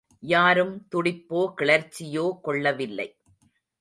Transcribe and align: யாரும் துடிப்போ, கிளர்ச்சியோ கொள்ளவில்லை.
யாரும் 0.19 0.87
துடிப்போ, 0.91 1.41
கிளர்ச்சியோ 1.57 2.39
கொள்ளவில்லை. 2.41 3.07